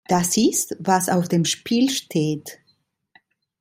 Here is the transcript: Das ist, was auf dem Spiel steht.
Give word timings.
Das 0.07 0.35
ist, 0.35 0.75
was 0.79 1.09
auf 1.09 1.27
dem 1.29 1.45
Spiel 1.45 1.87
steht. 1.91 2.57